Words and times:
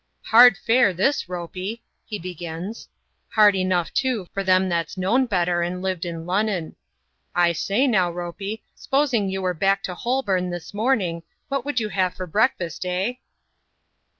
"Hard 0.31 0.57
fare 0.57 0.95
this, 0.95 1.29
Ropey," 1.29 1.83
he 2.07 2.17
begins;" 2.17 2.89
hard 3.35 3.53
enough, 3.53 3.93
too, 3.93 4.25
for 4.33 4.43
them 4.43 4.67
that's 4.67 4.97
known 4.97 5.27
better 5.27 5.61
and 5.61 5.79
lived 5.79 6.05
in 6.05 6.25
Lun'nun. 6.25 6.73
I 7.35 7.51
say 7.51 7.85
now, 7.85 8.09
Ropey, 8.09 8.63
s'posing 8.75 9.29
you 9.29 9.43
were 9.43 9.53
back 9.53 9.83
to 9.83 9.93
Holborn 9.93 10.49
this 10.49 10.73
morning, 10.73 11.21
what 11.49 11.63
would 11.65 11.79
you 11.79 11.89
have 11.89 12.15
for 12.15 12.25
breakfast, 12.25 12.83
eh 12.83 13.13